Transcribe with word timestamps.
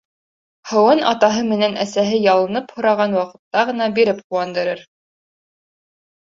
Һыуын 0.69 1.01
атаһы 1.09 1.43
менән 1.49 1.77
әсәһе 1.83 2.17
ялынып 2.23 2.75
һораған 2.79 3.15
ваҡытта 3.21 3.69
ғына 3.71 3.91
биреп 4.01 4.25
ҡыуандырыр. 4.27 4.85